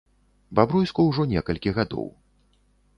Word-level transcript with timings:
Бабруйску 0.59 1.05
ўжо 1.09 1.27
некалькі 1.37 1.77
гадоў. 1.79 2.13